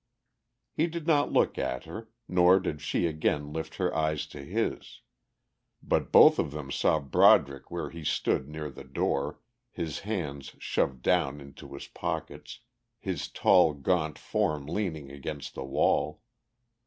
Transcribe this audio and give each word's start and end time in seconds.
He 0.71 0.87
did 0.87 1.05
not 1.05 1.31
look 1.31 1.59
at 1.59 1.83
her, 1.83 2.09
nor 2.27 2.59
did 2.59 2.81
she 2.81 3.05
again 3.05 3.53
lift 3.53 3.75
her 3.75 3.95
eyes 3.95 4.25
to 4.29 4.43
his. 4.43 5.01
But 5.83 6.11
both 6.11 6.39
of 6.39 6.49
them 6.49 6.71
saw 6.71 6.97
Broderick 6.99 7.69
where 7.69 7.91
he 7.91 8.03
stood 8.03 8.49
near 8.49 8.71
the 8.71 8.83
door, 8.83 9.39
his 9.69 9.99
hands 9.99 10.55
shoved 10.57 11.03
down 11.03 11.39
into 11.39 11.75
his 11.75 11.85
pockets, 11.85 12.61
his 12.97 13.27
tall, 13.27 13.75
gaunt 13.75 14.17
form 14.17 14.65
leaning 14.65 15.11
against 15.11 15.53
the 15.53 15.65
wall. 15.65 16.23